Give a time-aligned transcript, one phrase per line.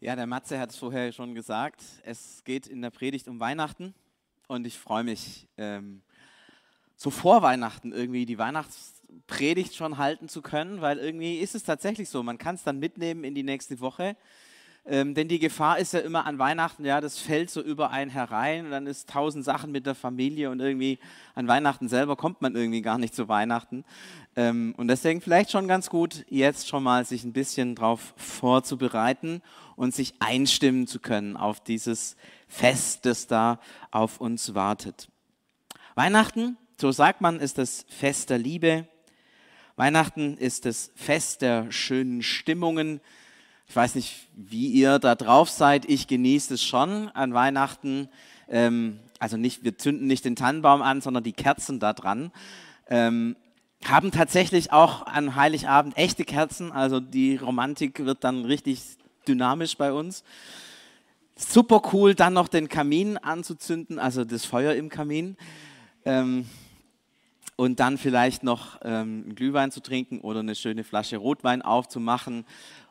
[0.00, 1.82] Ja, der Matze hat es vorher schon gesagt.
[2.04, 3.94] Es geht in der Predigt um Weihnachten
[4.46, 6.02] und ich freue mich, ähm,
[6.94, 12.10] so vor Weihnachten irgendwie die Weihnachtspredigt schon halten zu können, weil irgendwie ist es tatsächlich
[12.10, 12.22] so.
[12.22, 14.16] Man kann es dann mitnehmen in die nächste Woche.
[14.86, 18.10] Ähm, denn die Gefahr ist ja immer an Weihnachten, ja, das fällt so über einen
[18.10, 20.98] herein und dann ist tausend Sachen mit der Familie und irgendwie
[21.34, 23.84] an Weihnachten selber kommt man irgendwie gar nicht zu Weihnachten.
[24.36, 29.42] Ähm, und deswegen vielleicht schon ganz gut, jetzt schon mal sich ein bisschen darauf vorzubereiten
[29.78, 32.16] und sich einstimmen zu können auf dieses
[32.48, 33.60] Fest, das da
[33.90, 35.08] auf uns wartet.
[35.94, 38.86] Weihnachten, so sagt man, ist das Fest der Liebe.
[39.76, 43.00] Weihnachten ist das Fest der schönen Stimmungen,
[43.68, 45.84] ich weiß nicht, wie ihr da drauf seid.
[45.84, 48.08] Ich genieße es schon an Weihnachten.
[48.48, 52.32] Ähm, also nicht, wir zünden nicht den Tannenbaum an, sondern die Kerzen da dran.
[52.88, 53.36] Ähm,
[53.84, 56.72] haben tatsächlich auch an Heiligabend echte Kerzen.
[56.72, 58.80] Also die Romantik wird dann richtig
[59.28, 60.24] dynamisch bei uns.
[61.36, 65.36] Super cool, dann noch den Kamin anzuzünden, also das Feuer im Kamin.
[66.04, 66.46] Ähm,
[67.54, 72.44] und dann vielleicht noch ähm, Glühwein zu trinken oder eine schöne Flasche Rotwein aufzumachen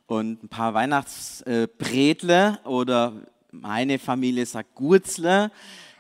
[0.07, 3.13] und ein paar Weihnachtsbretle oder
[3.51, 5.51] meine Familie sagt Gurzle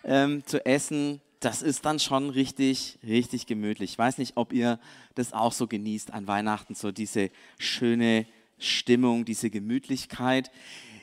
[0.03, 1.21] ähm, zu essen.
[1.39, 3.91] Das ist dann schon richtig, richtig gemütlich.
[3.91, 4.79] Ich weiß nicht, ob ihr
[5.15, 8.25] das auch so genießt an Weihnachten, so diese schöne
[8.59, 10.51] Stimmung, diese Gemütlichkeit.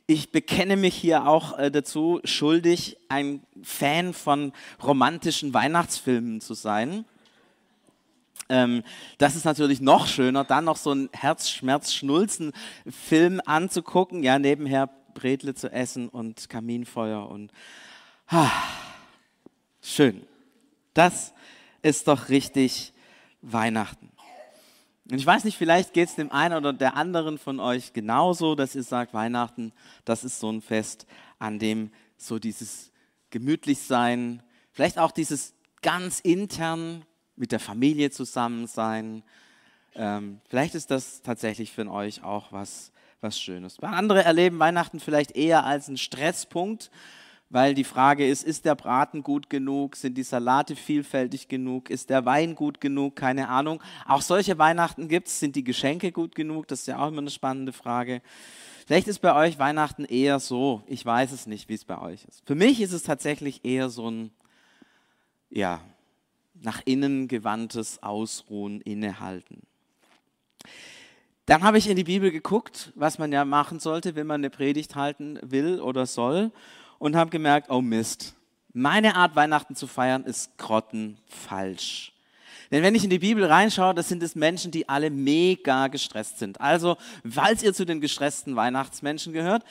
[0.06, 4.52] Ich bekenne mich hier auch äh, dazu, schuldig, ein Fan von
[4.82, 7.04] romantischen Weihnachtsfilmen zu sein.
[8.50, 8.82] Ähm,
[9.18, 15.72] das ist natürlich noch schöner, dann noch so einen Herzschmerz-Schnulzen-Film anzugucken, ja, nebenher Bretle zu
[15.72, 17.50] essen und Kaminfeuer und
[18.28, 18.50] ah,
[19.80, 20.26] schön.
[20.92, 21.32] Das
[21.82, 22.92] ist doch richtig
[23.40, 24.10] Weihnachten.
[25.10, 28.54] Und ich weiß nicht, vielleicht geht es dem einen oder der anderen von euch genauso,
[28.54, 29.72] dass ihr sagt, Weihnachten,
[30.04, 31.06] das ist so ein Fest,
[31.38, 32.90] an dem so dieses
[33.28, 37.04] gemütlich sein, vielleicht auch dieses ganz intern
[37.36, 39.22] mit der Familie zusammen sein.
[39.94, 43.78] Ähm, vielleicht ist das tatsächlich für euch auch was, was Schönes.
[43.80, 46.90] Andere erleben Weihnachten vielleicht eher als einen Stresspunkt,
[47.50, 49.96] weil die Frage ist, ist der Braten gut genug?
[49.96, 51.90] Sind die Salate vielfältig genug?
[51.90, 53.16] Ist der Wein gut genug?
[53.16, 53.82] Keine Ahnung.
[54.06, 55.38] Auch solche Weihnachten gibt es.
[55.38, 56.66] Sind die Geschenke gut genug?
[56.68, 58.22] Das ist ja auch immer eine spannende Frage.
[58.86, 60.82] Vielleicht ist bei euch Weihnachten eher so.
[60.86, 62.42] Ich weiß es nicht, wie es bei euch ist.
[62.46, 64.30] Für mich ist es tatsächlich eher so ein,
[65.48, 65.80] ja,
[66.54, 69.62] nach innen gewandtes Ausruhen, Innehalten.
[71.46, 74.50] Dann habe ich in die Bibel geguckt, was man ja machen sollte, wenn man eine
[74.50, 76.52] Predigt halten will oder soll,
[76.98, 78.34] und habe gemerkt, oh Mist,
[78.72, 82.12] meine Art Weihnachten zu feiern ist grottenfalsch.
[82.70, 86.38] Denn wenn ich in die Bibel reinschaue, das sind es Menschen, die alle mega gestresst
[86.38, 86.60] sind.
[86.60, 86.96] Also,
[87.28, 89.62] falls ihr zu den gestressten Weihnachtsmenschen gehört,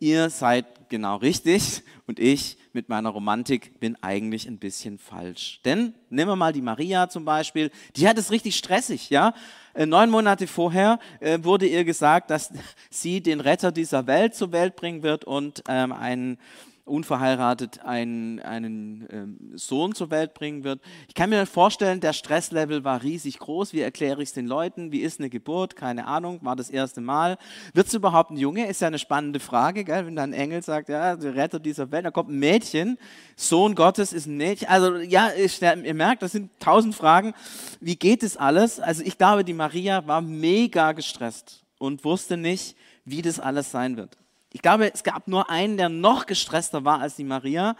[0.00, 5.60] ihr seid genau richtig und ich mit meiner Romantik bin eigentlich ein bisschen falsch.
[5.64, 9.32] Denn nehmen wir mal die Maria zum Beispiel, die hat es richtig stressig, ja.
[9.74, 12.50] Äh, neun Monate vorher äh, wurde ihr gesagt, dass
[12.90, 16.38] sie den Retter dieser Welt zur Welt bringen wird und ähm, einen
[16.84, 20.80] unverheiratet einen, einen ähm, Sohn zur Welt bringen wird.
[21.06, 23.72] Ich kann mir vorstellen, der Stresslevel war riesig groß.
[23.72, 24.90] Wie erkläre ich es den Leuten?
[24.90, 25.76] Wie ist eine Geburt?
[25.76, 27.38] Keine Ahnung, war das erste Mal.
[27.72, 28.66] Wird es überhaupt ein Junge?
[28.66, 30.06] Ist ja eine spannende Frage, gell?
[30.06, 32.98] wenn dann ein Engel sagt, ja, der Retter dieser Welt, da kommt ein Mädchen,
[33.36, 34.68] Sohn Gottes ist ein Mädchen.
[34.68, 37.32] Also ja, ihr merkt, das sind tausend Fragen.
[37.80, 38.80] Wie geht es alles?
[38.80, 43.96] Also ich glaube, die Maria war mega gestresst und wusste nicht, wie das alles sein
[43.96, 44.21] wird.
[44.52, 47.76] Ich glaube, es gab nur einen, der noch gestresster war als die Maria.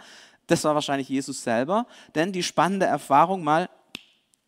[0.47, 1.85] Das war wahrscheinlich Jesus selber.
[2.15, 3.69] Denn die spannende Erfahrung, mal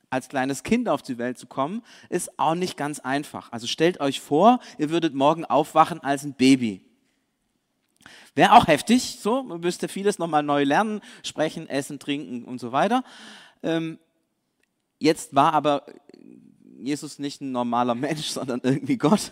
[0.09, 3.51] als kleines Kind auf die Welt zu kommen, ist auch nicht ganz einfach.
[3.51, 6.81] Also stellt euch vor, ihr würdet morgen aufwachen als ein Baby.
[8.33, 12.71] Wäre auch heftig, so, man müsste vieles nochmal neu lernen, sprechen, essen, trinken und so
[12.71, 13.03] weiter.
[13.63, 13.99] Ähm,
[14.99, 15.85] jetzt war aber
[16.79, 19.31] Jesus nicht ein normaler Mensch, sondern irgendwie Gott.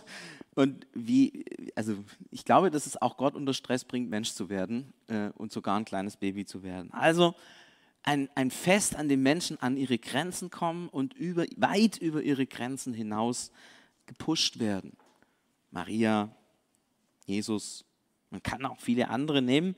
[0.55, 1.95] Und wie, also
[2.29, 5.77] ich glaube, dass es auch Gott unter Stress bringt, Mensch zu werden äh, und sogar
[5.77, 6.91] ein kleines Baby zu werden.
[6.93, 7.33] Also
[8.03, 12.45] ein, ein Fest, an dem Menschen an ihre Grenzen kommen und über, weit über ihre
[12.45, 13.51] Grenzen hinaus
[14.05, 14.95] gepusht werden.
[15.71, 16.29] Maria,
[17.25, 17.85] Jesus,
[18.29, 19.75] man kann auch viele andere nehmen.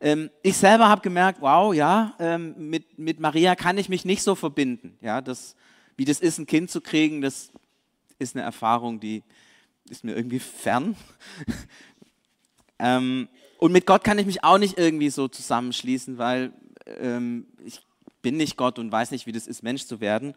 [0.00, 4.22] Ähm, ich selber habe gemerkt, wow, ja, ähm, mit, mit Maria kann ich mich nicht
[4.22, 4.96] so verbinden.
[5.00, 5.56] Ja, das,
[5.96, 7.50] wie das ist, ein Kind zu kriegen, das
[8.18, 9.24] ist eine Erfahrung, die,
[9.88, 10.96] ist mir irgendwie fern.
[12.78, 13.28] ähm,
[13.58, 16.52] und mit Gott kann ich mich auch nicht irgendwie so zusammenschließen, weil
[17.00, 17.80] ähm, ich
[18.22, 20.34] bin nicht Gott und weiß nicht, wie das ist, Mensch zu werden.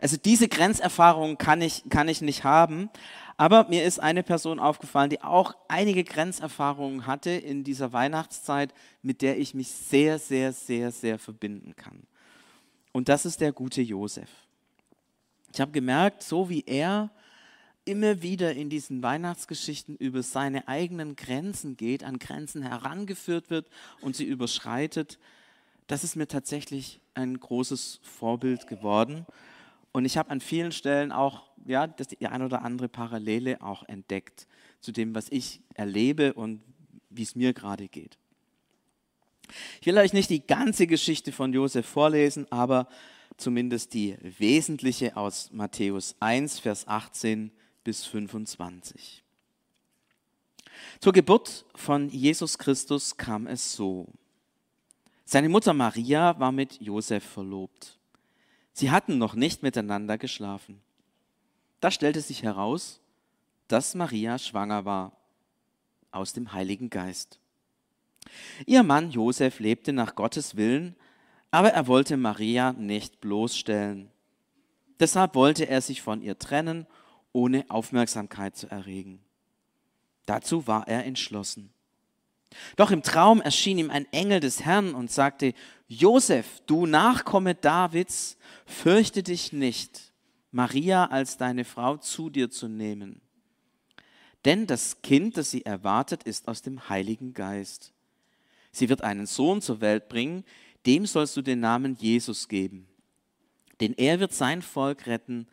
[0.00, 2.90] Also diese Grenzerfahrung kann ich, kann ich nicht haben.
[3.36, 9.22] Aber mir ist eine Person aufgefallen, die auch einige Grenzerfahrungen hatte in dieser Weihnachtszeit, mit
[9.22, 12.02] der ich mich sehr, sehr, sehr, sehr verbinden kann.
[12.92, 14.28] Und das ist der gute Josef.
[15.52, 17.10] Ich habe gemerkt, so wie er
[17.84, 23.68] immer wieder in diesen Weihnachtsgeschichten über seine eigenen Grenzen geht, an Grenzen herangeführt wird
[24.00, 25.18] und sie überschreitet,
[25.88, 29.26] das ist mir tatsächlich ein großes Vorbild geworden.
[29.90, 33.82] Und ich habe an vielen Stellen auch ja, das die ein oder andere Parallele auch
[33.88, 34.46] entdeckt
[34.80, 36.60] zu dem, was ich erlebe und
[37.10, 38.18] wie es mir gerade geht.
[39.80, 42.88] Ich will euch nicht die ganze Geschichte von Josef vorlesen, aber
[43.36, 47.50] zumindest die wesentliche aus Matthäus 1, Vers 18
[47.84, 49.22] bis 25.
[51.00, 54.08] Zur Geburt von Jesus Christus kam es so.
[55.24, 57.98] Seine Mutter Maria war mit Josef verlobt.
[58.72, 60.80] Sie hatten noch nicht miteinander geschlafen.
[61.80, 63.00] Da stellte sich heraus,
[63.68, 65.16] dass Maria schwanger war
[66.10, 67.38] aus dem Heiligen Geist.
[68.66, 70.96] Ihr Mann Josef lebte nach Gottes Willen,
[71.50, 74.10] aber er wollte Maria nicht bloßstellen.
[75.00, 76.86] Deshalb wollte er sich von ihr trennen,
[77.32, 79.20] ohne Aufmerksamkeit zu erregen.
[80.26, 81.72] Dazu war er entschlossen.
[82.76, 85.54] Doch im Traum erschien ihm ein Engel des Herrn und sagte,
[85.88, 88.36] Josef, du Nachkomme Davids,
[88.66, 90.12] fürchte dich nicht,
[90.50, 93.20] Maria als deine Frau zu dir zu nehmen.
[94.44, 97.92] Denn das Kind, das sie erwartet, ist aus dem Heiligen Geist.
[98.72, 100.44] Sie wird einen Sohn zur Welt bringen,
[100.86, 102.88] dem sollst du den Namen Jesus geben.
[103.80, 105.46] Denn er wird sein Volk retten,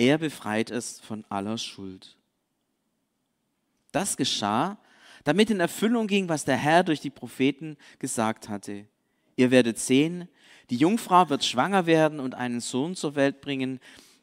[0.00, 2.16] er befreit es von aller Schuld.
[3.92, 4.78] Das geschah,
[5.24, 8.86] damit in Erfüllung ging, was der Herr durch die Propheten gesagt hatte.
[9.36, 10.26] Ihr werdet sehen,
[10.70, 13.78] die Jungfrau wird schwanger werden und einen Sohn zur Welt bringen.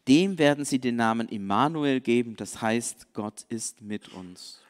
[0.07, 4.62] Dem werden sie den Namen Immanuel geben, das heißt, Gott ist mit uns.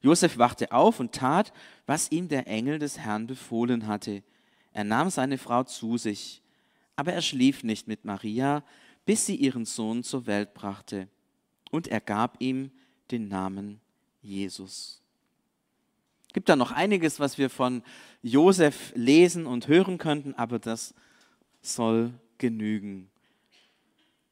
[0.00, 1.52] Josef wachte auf und tat,
[1.86, 4.22] was ihm der Engel des Herrn befohlen hatte.
[4.72, 6.40] Er nahm seine Frau zu sich,
[6.94, 8.62] aber er schlief nicht mit Maria,
[9.06, 11.08] bis sie ihren Sohn zur Welt brachte.
[11.70, 12.70] Und er gab ihm
[13.10, 13.80] den Namen
[14.20, 15.00] Jesus.
[16.26, 17.82] Es gibt da noch einiges, was wir von
[18.22, 20.92] Josef lesen und hören könnten, aber das
[21.62, 23.08] soll genügen.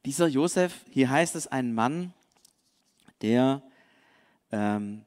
[0.05, 2.13] Dieser Josef, hier heißt es ein Mann,
[3.23, 3.63] der
[4.53, 5.05] ähm,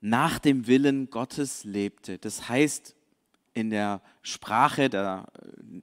[0.00, 2.18] nach dem Willen Gottes lebte.
[2.18, 2.94] Das heißt
[3.60, 5.26] in der Sprache der,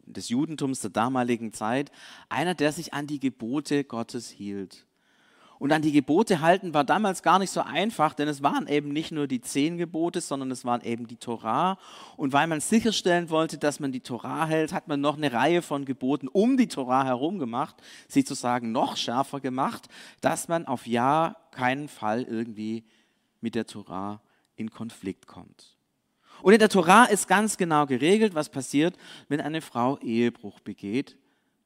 [0.06, 1.92] des Judentums der damaligen Zeit,
[2.28, 4.88] einer, der sich an die Gebote Gottes hielt.
[5.60, 8.90] Und an die Gebote halten war damals gar nicht so einfach, denn es waren eben
[8.90, 11.80] nicht nur die zehn Gebote, sondern es waren eben die Torah.
[12.16, 15.62] Und weil man sicherstellen wollte, dass man die Torah hält, hat man noch eine Reihe
[15.64, 17.76] von Geboten um die Torah herum gemacht,
[18.08, 19.88] sie zu sagen noch schärfer gemacht,
[20.22, 22.84] dass man auf ja keinen Fall irgendwie
[23.42, 24.22] mit der Torah
[24.56, 25.77] in Konflikt kommt.
[26.42, 28.98] Und in der Torah ist ganz genau geregelt, was passiert,
[29.28, 31.18] wenn eine Frau Ehebruch begeht.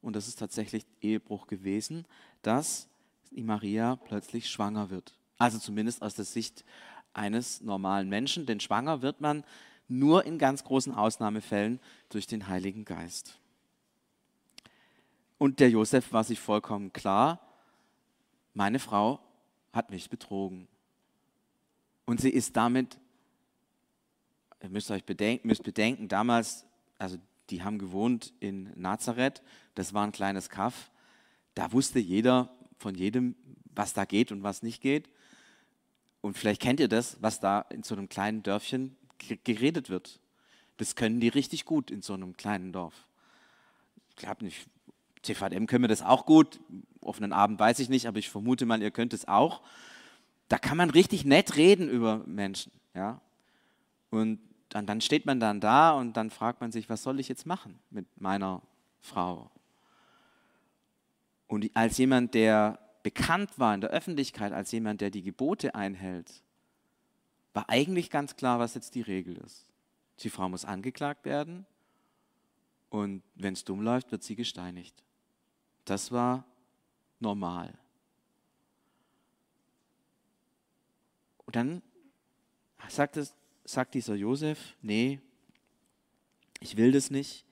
[0.02, 2.06] Und das ist tatsächlich Ehebruch gewesen,
[2.42, 2.88] dass
[3.32, 5.18] die Maria plötzlich schwanger wird.
[5.38, 6.64] Also zumindest aus der Sicht
[7.14, 9.44] eines normalen Menschen, denn schwanger wird man
[9.88, 11.80] nur in ganz großen Ausnahmefällen
[12.10, 13.40] durch den Heiligen Geist.
[15.38, 17.40] Und der Josef war sich vollkommen klar,
[18.54, 19.20] meine Frau
[19.74, 20.68] hat mich betrogen.
[22.06, 23.00] Und sie ist damit,
[24.64, 26.66] ihr müsst euch bedenken, müsst bedenken, damals,
[26.98, 27.18] also
[27.50, 29.42] die haben gewohnt in Nazareth,
[29.76, 30.92] das war ein kleines Kaff,
[31.56, 33.36] da wusste jeder, von jedem,
[33.76, 35.10] was da geht und was nicht geht.
[36.22, 38.96] Und vielleicht kennt ihr das, was da in so einem kleinen Dörfchen
[39.44, 40.20] geredet wird.
[40.78, 43.08] Das können die richtig gut in so einem kleinen Dorf.
[44.10, 44.68] Ich glaube nicht,
[45.22, 46.60] CVM können wir das auch gut.
[47.02, 49.62] Offenen Abend weiß ich nicht, aber ich vermute mal, ihr könnt es auch.
[50.48, 52.72] Da kann man richtig nett reden über Menschen.
[52.94, 53.22] Ja?
[54.10, 54.40] Und
[54.74, 57.46] dann, dann steht man dann da und dann fragt man sich, was soll ich jetzt
[57.46, 58.62] machen mit meiner
[59.00, 59.52] Frau
[61.52, 66.44] und als jemand, der bekannt war in der Öffentlichkeit, als jemand, der die Gebote einhält,
[67.54, 69.68] war eigentlich ganz klar, was jetzt die Regel ist.
[70.20, 71.66] Die Frau muss angeklagt werden
[72.90, 75.04] und wenn es dumm läuft, wird sie gesteinigt.
[75.84, 76.46] Das war
[77.20, 77.78] normal.
[81.46, 81.82] Und dann
[82.88, 83.36] sagt, es,
[83.72, 85.20] sagt dieser Josef, nee,
[86.60, 87.46] ich will das nicht,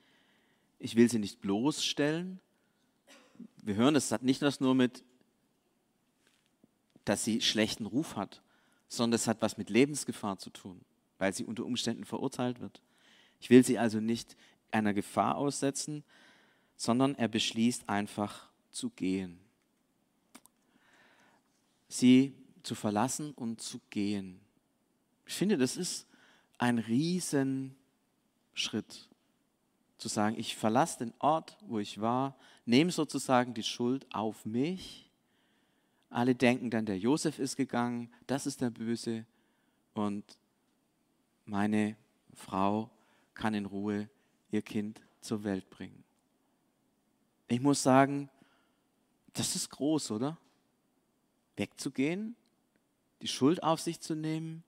[0.78, 2.40] ich will sie nicht bloßstellen,
[3.62, 5.04] wir hören, es hat nicht das nur mit,
[7.06, 8.42] dass sie schlechten Ruf hat,
[8.88, 10.82] sondern es hat was mit Lebensgefahr zu tun,
[11.18, 12.82] weil sie unter Umständen verurteilt wird.
[13.40, 14.36] Ich will sie also nicht
[14.72, 16.04] einer Gefahr aussetzen,
[16.76, 19.40] sondern er beschließt einfach zu gehen.
[21.88, 24.40] sie zu verlassen und zu gehen.
[25.26, 26.09] Ich finde, das ist
[26.60, 27.76] ein Riesenschritt,
[29.98, 35.10] zu sagen, ich verlasse den Ort, wo ich war, nehme sozusagen die Schuld auf mich.
[36.10, 39.26] Alle denken dann, der Josef ist gegangen, das ist der Böse
[39.94, 40.24] und
[41.46, 41.98] meine
[42.34, 42.90] Frau
[43.34, 44.10] kann in Ruhe
[44.52, 46.04] ihr Kind zur Welt bringen.
[47.48, 48.30] Ich muss sagen,
[49.34, 50.38] das ist groß, oder?
[51.58, 52.36] Wegzugehen,
[53.22, 54.64] die Schuld auf sich zu nehmen,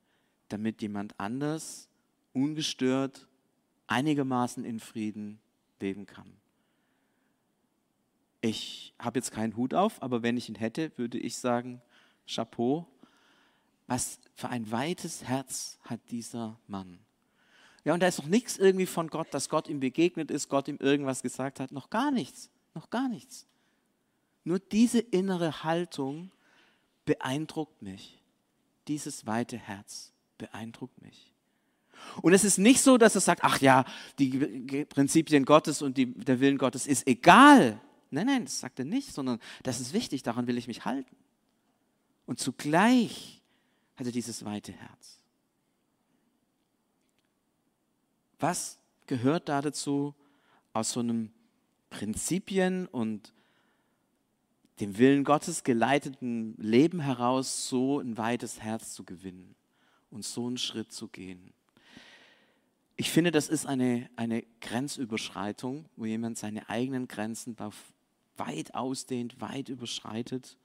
[0.52, 1.90] damit jemand anders
[2.34, 3.28] ungestört,
[3.88, 5.40] einigermaßen in Frieden
[5.80, 6.32] leben kann.
[8.42, 11.82] Ich habe jetzt keinen Hut auf, aber wenn ich ihn hätte, würde ich sagen,
[12.28, 12.88] Chapeau,
[13.88, 17.00] was für ein weites Herz hat dieser Mann.
[17.84, 20.68] Ja, und da ist noch nichts irgendwie von Gott, dass Gott ihm begegnet ist, Gott
[20.68, 21.72] ihm irgendwas gesagt hat.
[21.72, 23.48] Noch gar nichts, noch gar nichts.
[24.44, 26.32] Nur diese innere Haltung
[27.06, 28.20] beeindruckt mich.
[28.88, 31.32] Dieses weite Herz beeindruckt mich.
[32.24, 33.86] Und es ist nicht so, dass er sagt, ach ja,
[34.18, 37.80] die Prinzipien Gottes und die, der Willen Gottes ist egal.
[38.10, 41.16] Nein, nein, das sagt er nicht, sondern das ist wichtig, daran will ich mich halten.
[42.26, 43.42] Und zugleich
[43.96, 45.20] hat er dieses weite Herz.
[48.40, 50.16] Was gehört da dazu,
[50.74, 51.32] aus so einem
[51.92, 53.32] Prinzipien und
[54.80, 59.56] dem Willen Gottes geleiteten Leben heraus so ein weites Herz zu gewinnen
[60.12, 61.54] und so einen Schritt zu gehen?
[62.96, 67.58] Ich finde, das ist eine, eine Grenzüberschreitung, wo jemand seine eigenen Grenzen
[68.38, 70.58] weit ausdehnt, weit überschreitet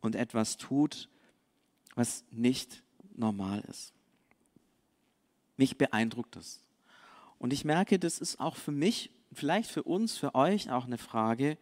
[0.00, 1.08] und etwas tut,
[1.94, 2.82] was nicht
[3.14, 3.92] normal ist.
[5.56, 6.62] Mich beeindruckt das.
[7.38, 10.98] Und ich merke, das ist auch für mich, vielleicht für uns, für euch auch eine
[10.98, 11.58] Frage.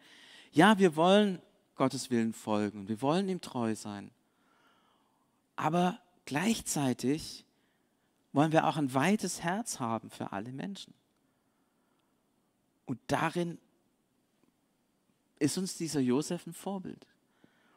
[0.51, 1.41] Ja, wir wollen
[1.75, 4.11] Gottes Willen folgen, wir wollen ihm treu sein.
[5.55, 5.99] Aber
[6.31, 7.43] gleichzeitig
[8.31, 10.93] wollen wir auch ein weites Herz haben für alle Menschen.
[12.85, 13.57] Und darin
[15.39, 17.05] ist uns dieser Josef ein Vorbild.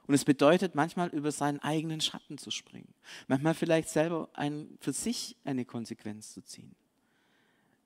[0.06, 2.94] Und es bedeutet manchmal über seinen eigenen Schatten zu springen.
[3.26, 6.76] Manchmal vielleicht selber ein, für sich eine Konsequenz zu ziehen.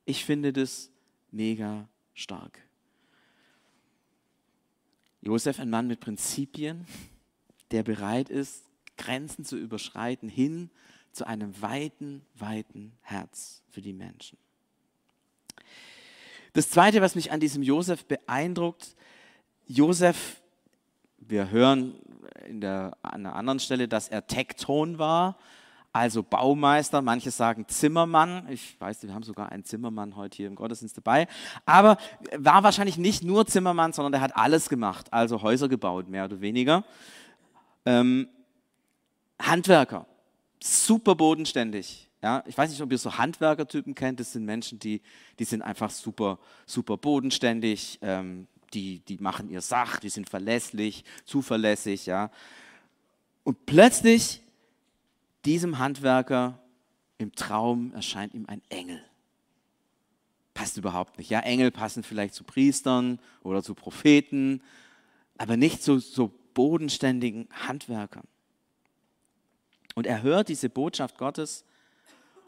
[0.04, 0.90] Ich finde das
[1.30, 2.60] mega stark.
[5.22, 6.87] Josef, ein Mann mit Prinzipien,
[7.70, 8.67] der bereit ist,
[8.99, 10.71] Grenzen zu überschreiten, hin
[11.12, 14.37] zu einem weiten, weiten Herz für die Menschen.
[16.52, 18.97] Das Zweite, was mich an diesem Josef beeindruckt,
[19.67, 20.40] Josef,
[21.19, 21.95] wir hören
[22.47, 25.38] in der, an einer anderen Stelle, dass er Tekton war,
[25.93, 28.47] also Baumeister, manche sagen Zimmermann.
[28.50, 31.26] Ich weiß, wir haben sogar einen Zimmermann heute hier im Gottesdienst dabei.
[31.64, 31.97] Aber
[32.37, 36.40] war wahrscheinlich nicht nur Zimmermann, sondern der hat alles gemacht, also Häuser gebaut, mehr oder
[36.40, 36.85] weniger.
[37.87, 38.28] Ähm,
[39.40, 40.07] Handwerker,
[40.62, 42.09] super bodenständig.
[42.23, 44.18] Ja, ich weiß nicht, ob ihr so Handwerkertypen kennt.
[44.18, 45.00] Das sind Menschen, die,
[45.38, 47.99] die sind einfach super, super bodenständig.
[48.02, 52.07] Ähm, die, die machen ihr Sach, die sind verlässlich, zuverlässig.
[52.07, 52.30] Ja.
[53.45, 54.42] Und plötzlich
[55.45, 56.59] diesem Handwerker
[57.18, 59.02] im Traum erscheint ihm ein Engel.
[60.54, 61.30] Passt überhaupt nicht.
[61.30, 64.61] Ja, Engel passen vielleicht zu Priestern oder zu Propheten,
[65.37, 68.26] aber nicht zu so bodenständigen Handwerkern.
[69.99, 71.64] Und er hört diese Botschaft Gottes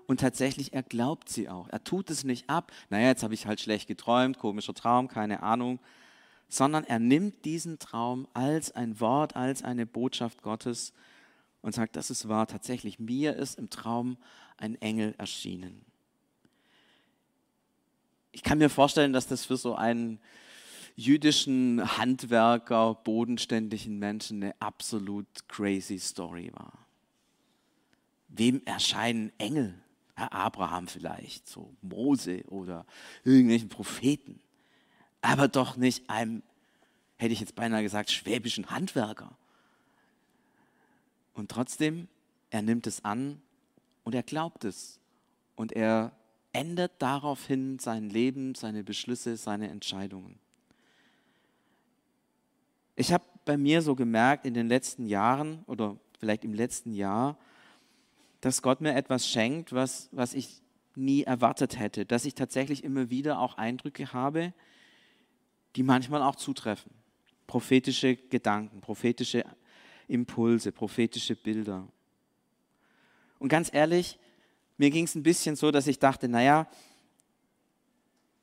[0.07, 1.67] und tatsächlich, er glaubt sie auch.
[1.71, 5.43] Er tut es nicht ab, naja, jetzt habe ich halt schlecht geträumt, komischer Traum, keine
[5.43, 5.81] Ahnung,
[6.49, 10.93] sondern er nimmt diesen Traum als ein Wort, als eine Botschaft Gottes
[11.61, 14.17] und sagt, das ist wahr, tatsächlich, mir ist im Traum
[14.57, 15.85] ein Engel erschienen.
[18.31, 20.21] Ich kann mir vorstellen, dass das für so einen
[20.95, 26.87] jüdischen Handwerker, bodenständigen Menschen eine absolut crazy Story war.
[28.31, 29.75] Wem erscheinen Engel?
[30.29, 32.85] Abraham vielleicht, so Mose oder
[33.25, 34.41] irgendwelchen Propheten,
[35.23, 36.43] aber doch nicht einem,
[37.17, 39.37] hätte ich jetzt beinahe gesagt, schwäbischen Handwerker.
[41.35, 42.09] Und trotzdem,
[42.51, 43.41] er nimmt es an
[44.05, 44.99] und er glaubt es.
[45.57, 46.13] Und er
[46.53, 50.39] ändert daraufhin sein Leben, seine Beschlüsse, seine Entscheidungen.
[52.97, 57.39] Ich habe bei mir so gemerkt in den letzten Jahren oder vielleicht im letzten Jahr,
[58.41, 60.63] dass Gott mir etwas schenkt, was, was ich
[60.95, 64.53] nie erwartet hätte, dass ich tatsächlich immer wieder auch Eindrücke habe,
[65.77, 66.93] die manchmal auch zutreffen.
[67.47, 69.45] Prophetische Gedanken, prophetische
[70.09, 71.87] Impulse, prophetische Bilder.
[73.39, 74.19] Und ganz ehrlich,
[74.77, 76.69] mir ging es ein bisschen so, dass ich dachte, naja,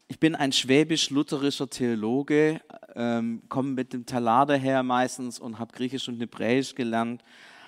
[0.07, 2.61] ich bin ein schwäbisch-lutherischer Theologe,
[2.95, 7.23] ähm, komme mit dem Talar daher meistens und habe Griechisch und Hebräisch gelernt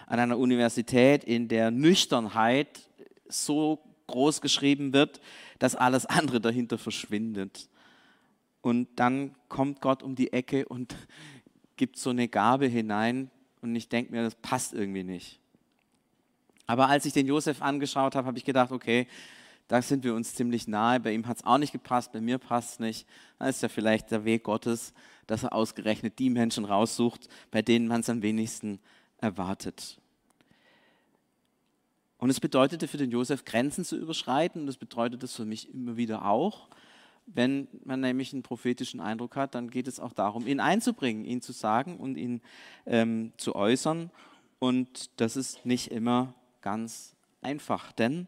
[0.10, 2.82] an einer Universität, in der Nüchternheit
[3.28, 5.22] so groß geschrieben wird,
[5.60, 7.70] dass alles andere dahinter verschwindet.
[8.62, 10.96] Und dann kommt Gott um die Ecke und
[11.78, 13.30] gibt so eine Gabe hinein
[13.62, 15.40] und ich denke mir, das passt irgendwie nicht.
[16.66, 19.08] Aber als ich den Josef angeschaut habe, habe ich gedacht, okay,
[19.68, 21.00] da sind wir uns ziemlich nahe.
[21.00, 23.08] Bei ihm hat es auch nicht gepasst, bei mir passt es nicht.
[23.38, 24.94] Da ist ja vielleicht der Weg Gottes,
[25.28, 28.80] dass er ausgerechnet die Menschen raussucht, bei denen man es am wenigsten
[29.22, 30.00] erwartet.
[32.18, 34.62] Und es bedeutete für den Josef, Grenzen zu überschreiten.
[34.62, 36.68] Und das bedeutet es für mich immer wieder auch.
[37.26, 41.42] Wenn man nämlich einen prophetischen Eindruck hat, dann geht es auch darum, ihn einzubringen, ihn
[41.42, 42.42] zu sagen und ihn
[42.86, 44.12] ähm, zu äußern.
[44.58, 48.28] Und das ist nicht immer ganz einfach, denn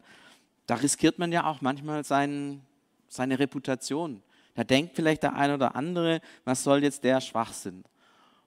[0.67, 2.62] da riskiert man ja auch manchmal sein,
[3.10, 4.21] seine Reputation.
[4.53, 7.83] Da denkt vielleicht der eine oder andere, was soll jetzt der Schwachsinn?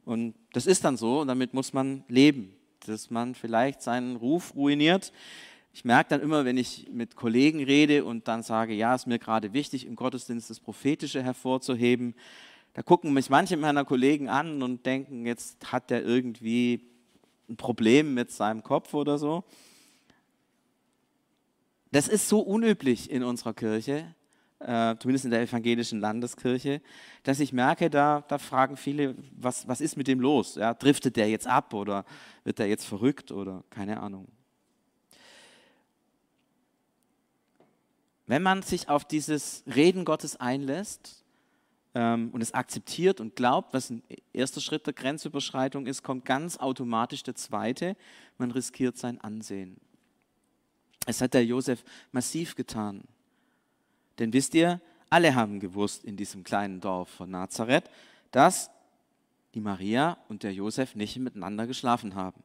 [0.04, 2.54] Und das ist dann so und damit muss man leben,
[2.87, 5.12] dass man vielleicht seinen Ruf ruiniert.
[5.73, 9.18] Ich merke dann immer, wenn ich mit Kollegen rede und dann sage, ja, ist mir
[9.18, 12.14] gerade wichtig, im Gottesdienst das Prophetische hervorzuheben,
[12.75, 16.80] da gucken mich manche meiner Kollegen an und denken, jetzt hat der irgendwie
[17.49, 19.44] ein Problem mit seinem Kopf oder so.
[21.92, 24.14] Das ist so unüblich in unserer Kirche,
[24.61, 26.80] äh, zumindest in der evangelischen Landeskirche,
[27.23, 30.54] dass ich merke, da, da fragen viele, was, was ist mit dem los?
[30.54, 32.04] Ja, driftet der jetzt ab oder
[32.44, 34.28] wird der jetzt verrückt oder keine Ahnung.
[38.26, 41.25] Wenn man sich auf dieses Reden Gottes einlässt
[41.94, 46.56] ähm, und es akzeptiert und glaubt, was ein erster Schritt der Grenzüberschreitung ist, kommt ganz
[46.56, 47.96] automatisch der zweite,
[48.38, 49.76] man riskiert sein Ansehen.
[51.06, 53.02] Es hat der Josef massiv getan.
[54.18, 54.80] Denn wisst ihr,
[55.11, 57.85] alle haben gewusst in diesem kleinen Dorf von Nazareth,
[58.30, 58.71] dass
[59.54, 62.42] die Maria und der Josef nicht miteinander geschlafen haben.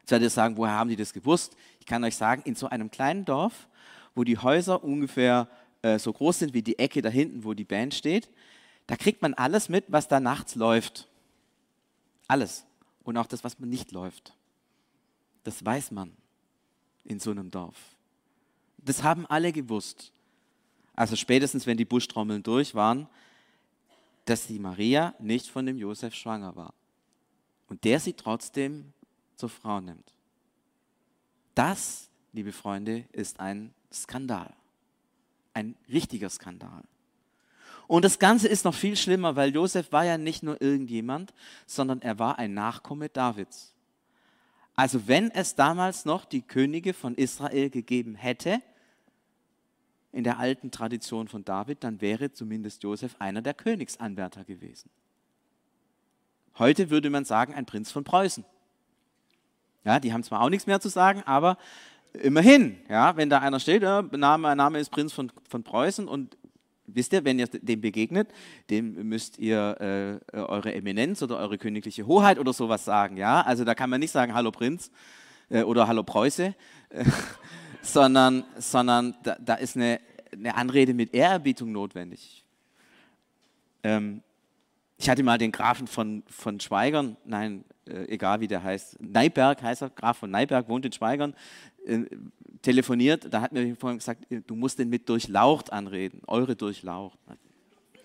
[0.00, 1.56] Jetzt werdet ihr sagen, woher haben die das gewusst?
[1.80, 3.68] Ich kann euch sagen, in so einem kleinen Dorf
[4.14, 5.48] wo die Häuser ungefähr
[5.82, 8.30] äh, so groß sind wie die Ecke da hinten, wo die Band steht.
[8.86, 11.08] Da kriegt man alles mit, was da nachts läuft.
[12.28, 12.64] Alles.
[13.02, 14.34] Und auch das, was man nicht läuft.
[15.42, 16.12] Das weiß man
[17.04, 17.76] in so einem Dorf.
[18.78, 20.12] Das haben alle gewusst.
[20.94, 23.08] Also spätestens, wenn die Buschtrommeln durch waren,
[24.24, 26.72] dass die Maria nicht von dem Josef schwanger war.
[27.68, 28.92] Und der sie trotzdem
[29.36, 30.12] zur Frau nimmt.
[31.54, 34.52] Das, liebe Freunde, ist ein Skandal.
[35.52, 36.84] Ein richtiger Skandal.
[37.86, 41.34] Und das Ganze ist noch viel schlimmer, weil Josef war ja nicht nur irgendjemand,
[41.66, 43.74] sondern er war ein Nachkomme Davids.
[44.74, 48.60] Also wenn es damals noch die Könige von Israel gegeben hätte,
[50.14, 54.88] in der alten Tradition von David, dann wäre zumindest Josef einer der Königsanwärter gewesen.
[56.56, 58.44] Heute würde man sagen, ein Prinz von Preußen.
[59.84, 61.58] Ja, die haben zwar auch nichts mehr zu sagen, aber
[62.12, 66.36] immerhin, ja, wenn da einer steht, ja, Name, Name ist Prinz von, von Preußen und
[66.86, 68.28] wisst ihr, wenn ihr dem begegnet,
[68.70, 73.64] dem müsst ihr äh, eure Eminenz oder eure königliche Hoheit oder sowas sagen, ja, also
[73.64, 74.92] da kann man nicht sagen, hallo Prinz
[75.50, 76.54] äh, oder hallo Preuße,
[77.84, 80.00] sondern, sondern da, da ist eine,
[80.32, 82.44] eine, Anrede mit Ehrerbietung notwendig.
[83.82, 84.22] Ähm,
[84.96, 89.62] ich hatte mal den Grafen von, von Schweigern, nein, äh, egal wie der heißt, Neiberg
[89.62, 91.34] heißt er, Graf von Neiberg, wohnt in Schweigern,
[91.86, 92.04] äh,
[92.62, 97.18] telefoniert, da hat mir vorhin gesagt, äh, du musst den mit Durchlaucht anreden, eure Durchlaucht.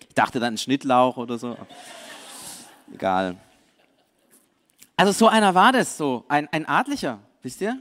[0.08, 1.56] Ich dachte dann Schnittlauch oder so.
[2.92, 3.36] Egal.
[4.96, 7.80] Also so einer war das so, ein, ein Adlicher, wisst ihr?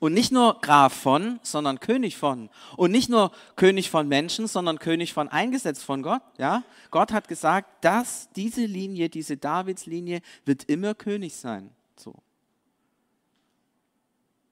[0.00, 2.50] Und nicht nur Graf von, sondern König von.
[2.76, 6.22] Und nicht nur König von Menschen, sondern König von eingesetzt von Gott.
[6.38, 6.62] Ja?
[6.90, 11.70] Gott hat gesagt, dass diese Linie, diese Davidslinie wird immer König sein.
[11.96, 12.14] So.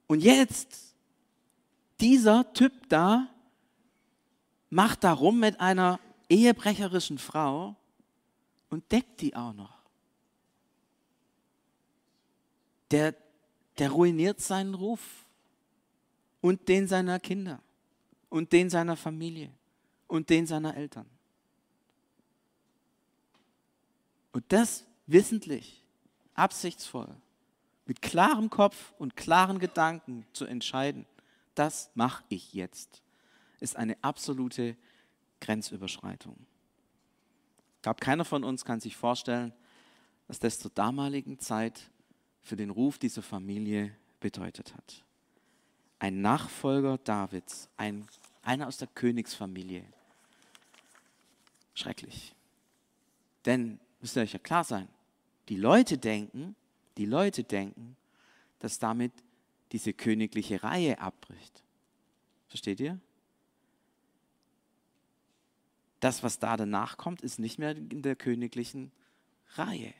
[0.07, 0.95] Und jetzt,
[2.01, 3.29] dieser Typ da
[4.69, 7.75] macht da rum mit einer ehebrecherischen Frau
[8.69, 9.77] und deckt die auch noch.
[12.91, 13.15] Der,
[13.77, 15.26] der ruiniert seinen Ruf
[16.47, 17.61] und den seiner Kinder
[18.29, 19.51] und den seiner Familie
[20.07, 21.05] und den seiner Eltern.
[24.31, 25.83] Und das wissentlich,
[26.35, 27.13] absichtsvoll,
[27.85, 31.05] mit klarem Kopf und klaren Gedanken zu entscheiden,
[31.53, 33.01] das mache ich jetzt,
[33.59, 34.77] ist eine absolute
[35.41, 36.37] Grenzüberschreitung.
[37.75, 39.51] Ich glaube, keiner von uns kann sich vorstellen,
[40.27, 41.91] was das zur damaligen Zeit
[42.41, 45.03] für den Ruf dieser Familie bedeutet hat
[45.99, 48.07] ein Nachfolger Davids, ein,
[48.43, 49.83] einer aus der Königsfamilie.
[51.73, 52.35] Schrecklich.
[53.45, 54.87] Denn müsst ihr euch ja klar sein.
[55.49, 56.55] Die Leute denken,
[56.97, 57.95] die Leute denken,
[58.59, 59.11] dass damit
[59.71, 61.63] diese königliche Reihe abbricht.
[62.47, 62.99] Versteht ihr?
[65.99, 68.91] Das, was da danach kommt, ist nicht mehr in der königlichen
[69.55, 69.93] Reihe.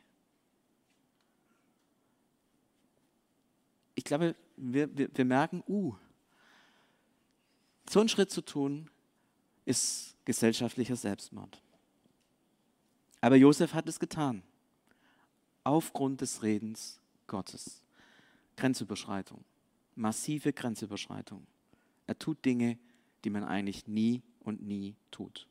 [3.96, 5.96] Ich glaube, wir, wir, wir merken, uh,
[7.90, 8.90] so einen Schritt zu tun,
[9.66, 11.62] ist gesellschaftlicher Selbstmord.
[13.22, 14.44] Aber Josef hat es getan.
[15.64, 17.84] Aufgrund des Redens Gottes.
[18.56, 19.44] Grenzüberschreitung.
[19.96, 21.46] Massive Grenzüberschreitung.
[22.06, 22.78] Er tut Dinge,
[23.24, 25.48] die man eigentlich nie und nie tut.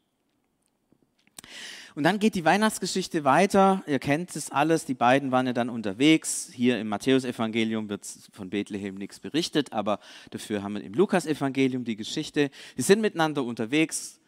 [1.94, 3.82] Und dann geht die Weihnachtsgeschichte weiter.
[3.86, 4.84] Ihr kennt es alles.
[4.84, 6.50] Die beiden waren ja dann unterwegs.
[6.52, 9.98] Hier im Matthäusevangelium wird von Bethlehem nichts berichtet, aber
[10.30, 12.50] dafür haben wir im Lukasevangelium die Geschichte.
[12.76, 14.20] Sie sind miteinander unterwegs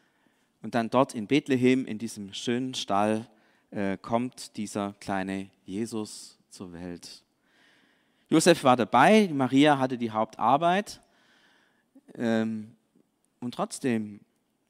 [0.62, 3.26] und dann dort in Bethlehem, in diesem schönen Stall,
[3.70, 7.22] äh, kommt dieser kleine Jesus zur Welt.
[8.30, 11.00] Josef war dabei, Maria hatte die Hauptarbeit.
[12.14, 12.76] Ähm,
[13.40, 14.20] und trotzdem,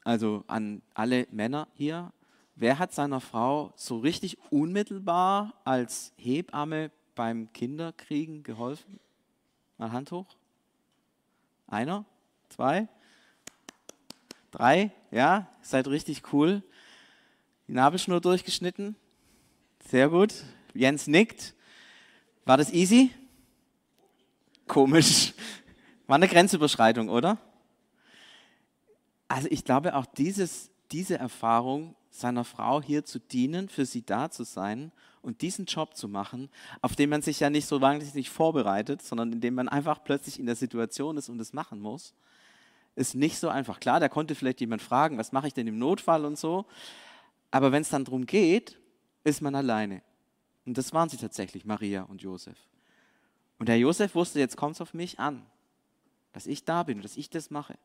[0.04, 2.12] also an alle Männer hier,
[2.58, 8.98] wer hat seiner Frau so richtig unmittelbar als Hebamme beim Kinderkriegen geholfen?
[9.78, 10.36] Mal Hand hoch.
[11.68, 12.04] Einer?
[12.48, 12.88] Zwei?
[14.50, 14.90] Drei?
[15.10, 16.62] Ja, seid richtig cool.
[17.68, 18.96] Die Nabelschnur durchgeschnitten.
[19.88, 20.34] Sehr gut.
[20.74, 21.54] Jens nickt.
[22.44, 23.10] War das easy?
[24.66, 25.34] Komisch.
[26.06, 27.38] War eine Grenzüberschreitung, oder?
[29.28, 34.30] Also ich glaube auch dieses, diese Erfahrung, seiner Frau hier zu dienen, für sie da
[34.30, 36.48] zu sein und diesen Job zu machen,
[36.80, 40.38] auf den man sich ja nicht so wahnsinnig vorbereitet, sondern in dem man einfach plötzlich
[40.38, 42.14] in der Situation ist und es machen muss,
[42.96, 43.80] ist nicht so einfach.
[43.80, 46.66] Klar, da konnte vielleicht jemand fragen, was mache ich denn im Notfall und so,
[47.50, 48.78] aber wenn es dann darum geht,
[49.24, 50.02] ist man alleine.
[50.66, 52.58] Und das waren sie tatsächlich, Maria und Josef.
[53.58, 55.44] Und der Josef wusste, jetzt kommt es auf mich an,
[56.32, 57.78] dass ich da bin und dass ich das mache.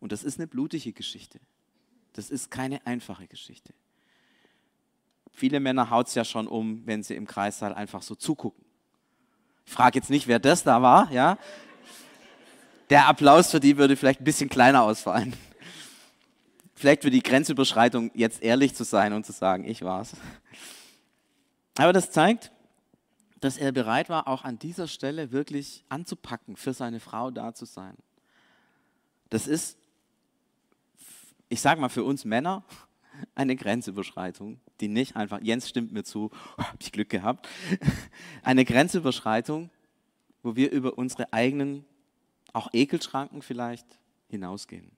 [0.00, 1.40] Und das ist eine blutige Geschichte.
[2.12, 3.72] Das ist keine einfache Geschichte.
[5.32, 8.64] Viele Männer haut es ja schon um, wenn sie im Kreissaal einfach so zugucken.
[9.64, 11.38] Ich frage jetzt nicht, wer das da war, ja.
[12.90, 15.34] Der Applaus für die würde vielleicht ein bisschen kleiner ausfallen.
[16.74, 20.12] Vielleicht für die Grenzüberschreitung jetzt ehrlich zu sein und zu sagen, ich war's.
[21.78, 22.52] Aber das zeigt,
[23.40, 27.64] dass er bereit war, auch an dieser Stelle wirklich anzupacken, für seine Frau da zu
[27.64, 27.96] sein.
[29.30, 29.78] Das ist,
[31.52, 32.64] ich sage mal, für uns Männer
[33.34, 37.46] eine Grenzüberschreitung, die nicht einfach, Jens stimmt mir zu, oh, habe ich Glück gehabt,
[38.42, 39.70] eine Grenzüberschreitung,
[40.42, 41.84] wo wir über unsere eigenen,
[42.54, 43.86] auch Ekelschranken vielleicht,
[44.28, 44.90] hinausgehen.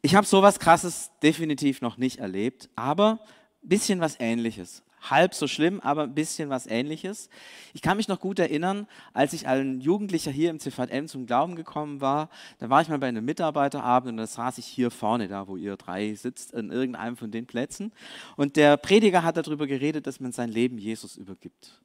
[0.00, 3.20] Ich habe sowas Krasses definitiv noch nicht erlebt, aber
[3.62, 4.82] ein bisschen was Ähnliches.
[5.00, 7.28] Halb so schlimm, aber ein bisschen was Ähnliches.
[7.72, 11.56] Ich kann mich noch gut erinnern, als ich als Jugendlicher hier im CVM zum Glauben
[11.56, 15.28] gekommen war, da war ich mal bei einem Mitarbeiterabend und da saß ich hier vorne,
[15.28, 17.92] da wo ihr drei sitzt, in irgendeinem von den Plätzen.
[18.36, 21.80] Und der Prediger hat darüber geredet, dass man sein Leben Jesus übergibt.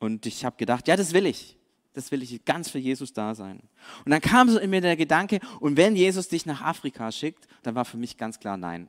[0.00, 1.58] Und ich habe gedacht, ja, das will ich
[1.98, 3.60] das will ich ganz für Jesus da sein.
[4.04, 7.48] Und dann kam so in mir der Gedanke, und wenn Jesus dich nach Afrika schickt,
[7.64, 8.88] dann war für mich ganz klar nein.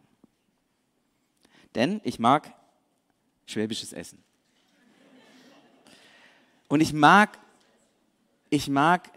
[1.74, 2.54] Denn ich mag
[3.50, 4.24] schwäbisches Essen.
[6.68, 7.40] Und ich mag,
[8.50, 9.12] ich mag,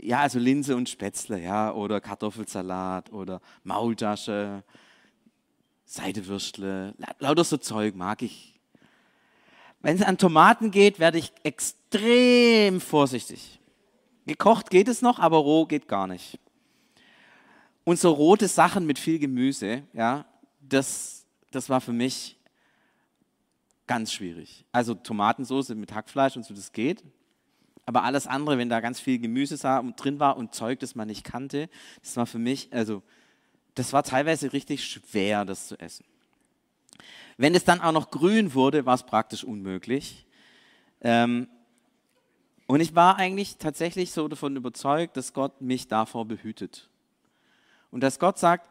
[0.00, 4.64] ja, also Linse und Spätzle, ja, oder Kartoffelsalat oder Maultasche,
[5.84, 8.54] Seidewürstle, lauter so Zeug mag ich.
[9.80, 13.60] Wenn es an Tomaten geht, werde ich extrem vorsichtig.
[14.26, 16.38] Gekocht geht es noch, aber roh geht gar nicht.
[17.84, 20.26] Und so rote Sachen mit viel Gemüse, ja,
[20.60, 22.37] das, das war für mich
[23.88, 24.64] ganz schwierig.
[24.70, 27.02] Also Tomatensauce mit Hackfleisch und so, das geht.
[27.86, 29.56] Aber alles andere, wenn da ganz viel Gemüse
[29.96, 31.68] drin war und Zeug, das man nicht kannte,
[32.02, 33.02] das war für mich, also
[33.74, 36.04] das war teilweise richtig schwer, das zu essen.
[37.38, 40.26] Wenn es dann auch noch grün wurde, war es praktisch unmöglich.
[41.00, 41.48] Ähm,
[42.66, 46.90] und ich war eigentlich tatsächlich so davon überzeugt, dass Gott mich davor behütet.
[47.90, 48.68] Und dass Gott sagt,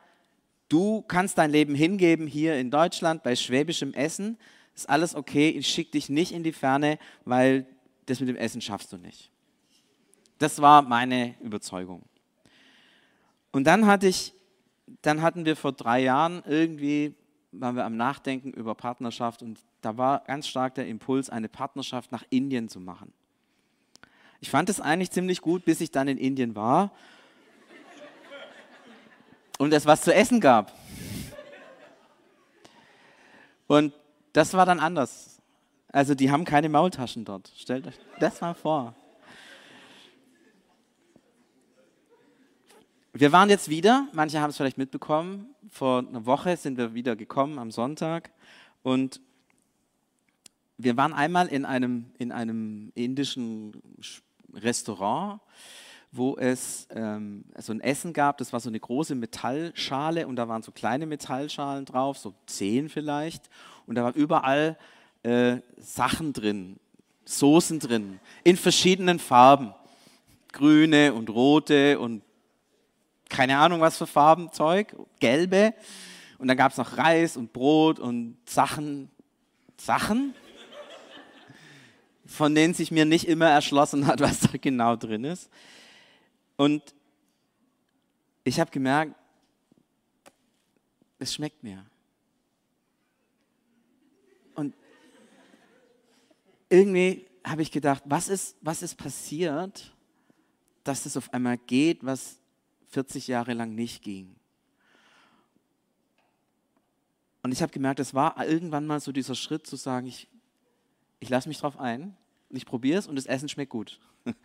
[0.69, 4.37] du kannst dein Leben hingeben hier in Deutschland bei schwäbischem Essen,
[4.77, 7.65] ist alles okay, ich schicke dich nicht in die Ferne, weil
[8.05, 9.31] das mit dem Essen schaffst du nicht.
[10.37, 12.03] Das war meine Überzeugung.
[13.51, 14.33] Und dann hatte ich,
[15.01, 17.15] dann hatten wir vor drei Jahren irgendwie
[17.51, 22.11] waren wir am Nachdenken über Partnerschaft und da war ganz stark der Impuls, eine Partnerschaft
[22.11, 23.11] nach Indien zu machen.
[24.41, 26.91] Ich fand es eigentlich ziemlich gut, bis ich dann in Indien war
[29.57, 30.71] und es was zu essen gab.
[33.65, 33.93] Und
[34.37, 35.41] das war dann anders.
[35.87, 37.51] Also die haben keine Maultaschen dort.
[37.57, 38.93] Stellt euch das mal vor.
[43.13, 47.15] Wir waren jetzt wieder, manche haben es vielleicht mitbekommen, vor einer Woche sind wir wieder
[47.15, 48.29] gekommen am Sonntag
[48.83, 49.21] und
[50.77, 53.81] wir waren einmal in einem, in einem indischen
[54.53, 55.41] Restaurant,
[56.11, 60.47] wo es ähm, so ein Essen gab, das war so eine große Metallschale und da
[60.47, 63.49] waren so kleine Metallschalen drauf, so zehn vielleicht
[63.87, 64.77] und da waren überall
[65.23, 66.77] äh, Sachen drin,
[67.25, 69.73] Soßen drin, in verschiedenen Farben,
[70.51, 72.21] grüne und rote und
[73.29, 75.73] keine Ahnung was für Farbenzeug, gelbe.
[76.37, 79.09] Und dann gab es noch Reis und Brot und Sachen,
[79.77, 80.33] Sachen,
[82.25, 85.49] von denen sich mir nicht immer erschlossen hat, was da genau drin ist.
[86.55, 86.83] Und
[88.43, 89.13] ich habe gemerkt,
[91.19, 91.85] es schmeckt mir.
[96.69, 99.93] Irgendwie habe ich gedacht, was ist, was ist passiert,
[100.83, 102.37] dass es auf einmal geht, was
[102.89, 104.35] 40 Jahre lang nicht ging.
[107.43, 110.27] Und ich habe gemerkt, es war irgendwann mal so dieser Schritt zu sagen, ich,
[111.19, 112.15] ich lasse mich drauf ein
[112.49, 113.99] ich probiere es und das Essen schmeckt gut.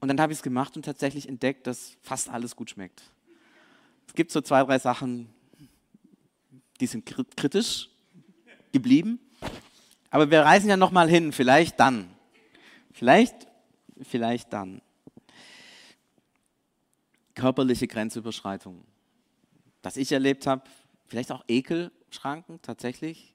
[0.00, 3.04] Und dann habe ich es gemacht und tatsächlich entdeckt, dass fast alles gut schmeckt.
[4.08, 5.28] Es gibt so zwei, drei Sachen,
[6.80, 7.88] die sind kritisch
[8.72, 9.20] geblieben.
[10.12, 12.14] Aber wir reisen ja nochmal hin, vielleicht dann.
[12.92, 13.48] Vielleicht,
[14.02, 14.82] vielleicht dann
[17.34, 18.84] körperliche Grenzüberschreitungen.
[19.82, 20.64] Was ich erlebt habe,
[21.06, 23.34] vielleicht auch Ekelschranken tatsächlich.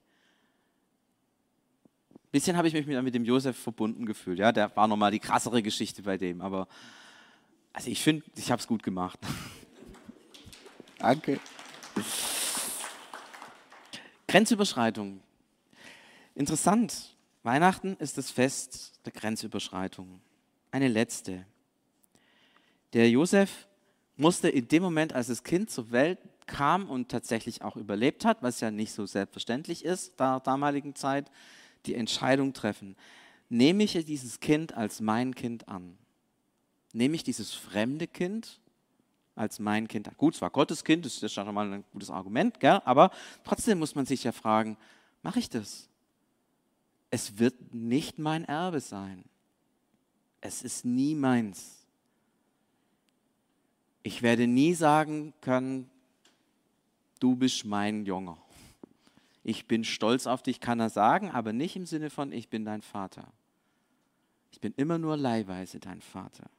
[2.14, 4.38] Ein bisschen habe ich mich mit, dem Josef verbunden gefühlt.
[4.38, 6.40] Ja, der war nochmal die krassere Geschichte bei dem.
[6.40, 6.68] Aber
[7.72, 9.18] also ich finde, ich habe es gut gemacht.
[10.98, 11.40] Danke.
[14.28, 15.22] Grenzüberschreitung.
[16.38, 17.16] Interessant.
[17.42, 20.20] Weihnachten ist das Fest der Grenzüberschreitung.
[20.70, 21.44] Eine letzte.
[22.92, 23.66] Der Josef
[24.16, 28.40] musste in dem Moment, als das Kind zur Welt kam und tatsächlich auch überlebt hat,
[28.40, 31.28] was ja nicht so selbstverständlich ist, der damaligen Zeit,
[31.86, 32.94] die Entscheidung treffen.
[33.48, 35.98] Nehme ich dieses Kind als mein Kind an?
[36.92, 38.60] Nehme ich dieses fremde Kind
[39.34, 40.14] als mein Kind an?
[40.16, 42.80] Gut, es war Gottes Kind, das ist ja schon mal ein gutes Argument, gell?
[42.84, 43.10] aber
[43.42, 44.76] trotzdem muss man sich ja fragen,
[45.24, 45.88] mache ich das?
[47.10, 49.24] Es wird nicht mein Erbe sein.
[50.40, 51.86] Es ist nie meins.
[54.02, 55.90] Ich werde nie sagen können,
[57.18, 58.36] du bist mein Junge.
[59.42, 62.64] Ich bin stolz auf dich, kann er sagen, aber nicht im Sinne von, ich bin
[62.64, 63.32] dein Vater.
[64.52, 66.50] Ich bin immer nur leihweise dein Vater.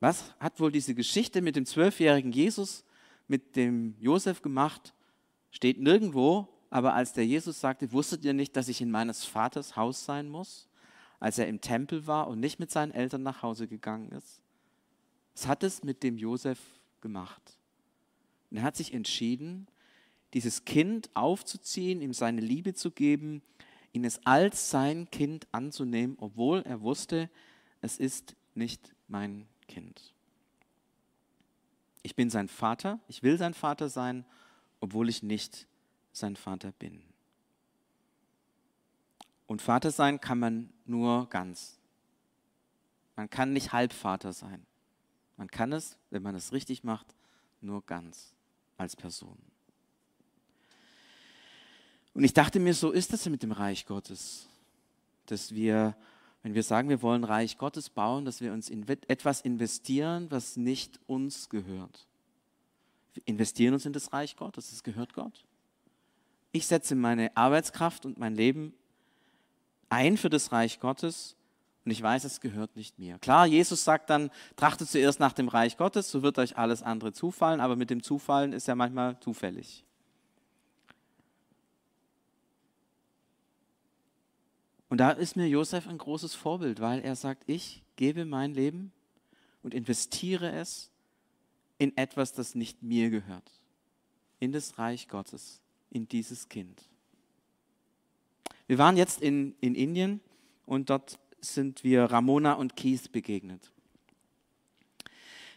[0.00, 2.84] Was hat wohl diese Geschichte mit dem zwölfjährigen Jesus,
[3.26, 4.94] mit dem Josef gemacht?
[5.50, 9.76] Steht nirgendwo, aber als der Jesus sagte, wusstet ihr nicht, dass ich in meines Vaters
[9.76, 10.68] Haus sein muss?
[11.20, 14.40] Als er im Tempel war und nicht mit seinen Eltern nach Hause gegangen ist?
[15.34, 16.58] Was hat es mit dem Josef
[17.00, 17.58] gemacht?
[18.50, 19.66] Und er hat sich entschieden,
[20.34, 23.42] dieses Kind aufzuziehen, ihm seine Liebe zu geben,
[23.92, 27.30] ihn es als sein Kind anzunehmen, obwohl er wusste,
[27.80, 30.12] es ist nicht mein Kind.
[32.02, 34.24] Ich bin sein Vater, ich will sein Vater sein,
[34.80, 35.67] obwohl ich nicht
[36.18, 37.02] sein Vater bin.
[39.46, 41.78] Und Vater sein kann man nur ganz.
[43.16, 44.64] Man kann nicht Halbvater sein.
[45.36, 47.06] Man kann es, wenn man es richtig macht,
[47.60, 48.34] nur ganz
[48.76, 49.38] als Person.
[52.14, 54.48] Und ich dachte mir, so ist das mit dem Reich Gottes,
[55.26, 55.96] dass wir,
[56.42, 60.56] wenn wir sagen, wir wollen Reich Gottes bauen, dass wir uns in etwas investieren, was
[60.56, 62.06] nicht uns gehört.
[63.14, 65.44] Wir investieren uns in das Reich Gottes, es gehört Gott.
[66.52, 68.74] Ich setze meine Arbeitskraft und mein Leben
[69.88, 71.36] ein für das Reich Gottes
[71.88, 73.18] und ich weiß, es gehört nicht mir.
[73.18, 77.14] Klar, Jesus sagt dann, trachtet zuerst nach dem Reich Gottes, so wird euch alles andere
[77.14, 79.86] zufallen, aber mit dem Zufallen ist ja manchmal zufällig.
[84.90, 88.92] Und da ist mir Josef ein großes Vorbild, weil er sagt, ich gebe mein Leben
[89.62, 90.90] und investiere es
[91.78, 93.50] in etwas, das nicht mir gehört,
[94.40, 96.88] in das Reich Gottes, in dieses Kind.
[98.66, 100.20] Wir waren jetzt in, in Indien
[100.66, 103.72] und dort sind wir Ramona und Keith begegnet.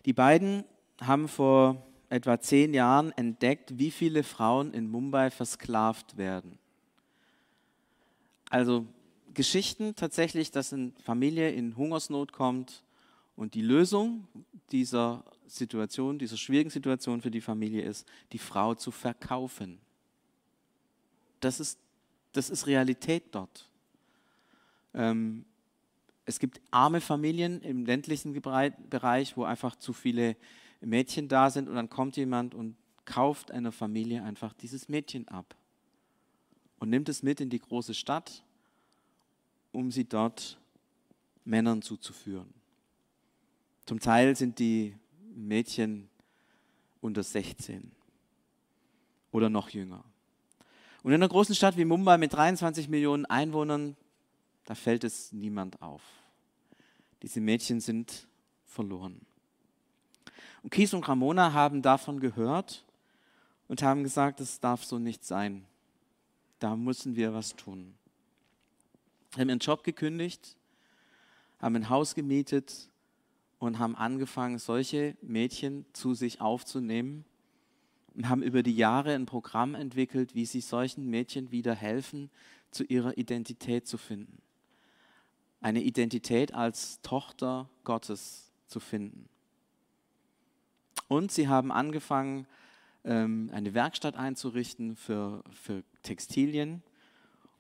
[0.06, 0.64] Die beiden
[1.02, 6.58] haben vor etwa zehn Jahren entdeckt, wie viele Frauen in Mumbai versklavt werden.
[8.50, 8.86] Also
[9.34, 12.84] Geschichten tatsächlich, dass eine Familie in Hungersnot kommt
[13.36, 14.28] Und die Lösung
[14.72, 19.80] dieser Situation, dieser schwierigen Situation für die Familie ist, die Frau zu verkaufen.
[21.42, 21.78] Das ist,
[22.32, 23.70] das ist Realität dort.
[24.94, 25.46] Ähm,
[26.26, 30.38] es gibt arme Familien im ländlichen Bereich, wo einfach zu viele
[30.80, 32.76] Mädchen da sind und dann kommt jemand und
[33.06, 35.56] kauft einer Familie einfach dieses Mädchen ab
[36.80, 38.44] und nimmt es mit in die große Stadt,
[39.72, 40.60] um sie dort
[41.44, 42.54] Männern zuzuführen.
[43.86, 44.96] Zum Teil sind die
[45.36, 46.10] Mädchen
[47.02, 47.92] unter 16
[49.32, 50.04] oder noch jünger.
[51.04, 53.96] Und in einer großen Stadt wie Mumbai mit 23 Millionen Einwohnern,
[54.66, 56.04] da fällt es niemand auf.
[57.24, 58.28] Diese Mädchen sind
[58.66, 59.22] verloren.
[60.62, 62.86] Und Kies und Ramona haben davon gehört
[63.68, 65.66] und haben gesagt, es darf so nicht sein.
[66.60, 67.96] Da müssen wir was tun.
[69.36, 70.56] Haben ihren Job gekündigt,
[71.60, 72.90] haben ein Haus gemietet
[73.58, 77.26] und haben angefangen, solche Mädchen zu sich aufzunehmen
[78.16, 82.30] und haben über die Jahre ein Programm entwickelt, wie sie solchen Mädchen wieder helfen,
[82.72, 84.42] zu ihrer Identität zu finden.
[85.60, 89.30] Eine Identität als Tochter Gottes zu finden.
[91.08, 92.48] Und sie haben angefangen,
[93.04, 96.84] ähm, eine Werkstatt einzurichten für, für Textilien.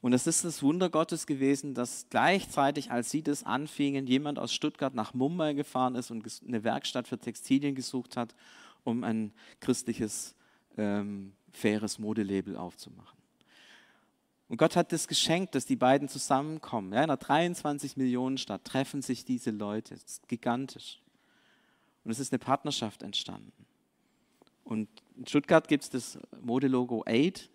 [0.02, 4.54] Und es ist das Wunder Gottes gewesen, dass gleichzeitig, als sie das anfingen, jemand aus
[4.54, 8.34] Stuttgart nach Mumbai gefahren ist und eine Werkstatt für Textilien gesucht hat,
[8.84, 10.36] um ein christliches,
[10.78, 13.20] ähm, faires Modelabel aufzumachen.
[14.48, 16.92] Und Gott hat das geschenkt, dass die beiden zusammenkommen.
[16.92, 19.94] Ja, in einer 23 Millionen Stadt treffen sich diese Leute.
[19.94, 21.00] Das ist gigantisch.
[22.04, 23.66] Und es ist eine Partnerschaft entstanden.
[24.64, 27.50] Und in Stuttgart gibt es das Modelogo 8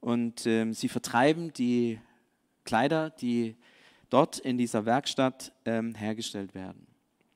[0.00, 2.00] und ähm, sie vertreiben die
[2.64, 3.56] Kleider, die
[4.08, 6.86] dort in dieser Werkstatt ähm, hergestellt werden.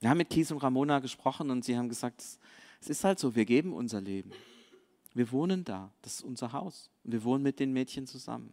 [0.00, 2.22] Wir haben mit Kies und Ramona gesprochen und sie haben gesagt,
[2.80, 4.32] es ist halt so, wir geben unser Leben.
[5.14, 6.90] Wir wohnen da, das ist unser Haus.
[7.04, 8.52] Wir wohnen mit den Mädchen zusammen.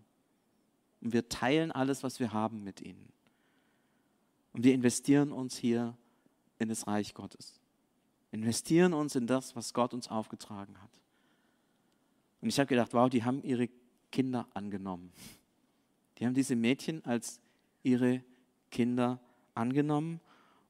[1.02, 3.12] Und wir teilen alles, was wir haben mit ihnen.
[4.54, 5.96] Und wir investieren uns hier
[6.58, 7.60] in das Reich Gottes
[8.32, 10.90] investieren uns in das, was Gott uns aufgetragen hat.
[12.42, 13.70] Und ich habe gedacht, wow, die haben ihre
[14.12, 15.12] Kinder angenommen.
[16.18, 17.40] Die haben diese Mädchen als
[17.84, 18.24] ihre
[18.72, 19.20] Kinder
[19.54, 20.20] angenommen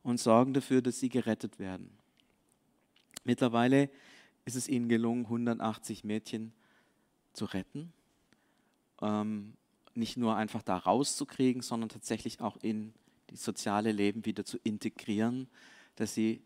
[0.03, 1.89] und sorgen dafür, dass sie gerettet werden.
[3.23, 3.89] Mittlerweile
[4.47, 6.53] ist es ihnen gelungen, 180 Mädchen
[7.33, 7.91] zu retten.
[9.01, 9.53] Ähm,
[9.93, 12.93] nicht nur einfach da rauszukriegen, sondern tatsächlich auch in
[13.27, 15.49] das soziale Leben wieder zu integrieren,
[15.97, 16.41] dass sie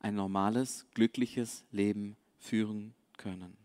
[0.00, 3.56] ein normales, glückliches Leben führen können.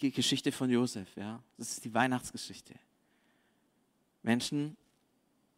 [0.00, 2.74] Die Geschichte von Josef, ja, das ist die Weihnachtsgeschichte.
[4.22, 4.76] Menschen